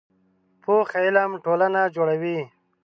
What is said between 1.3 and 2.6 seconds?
ټولنه جوړوي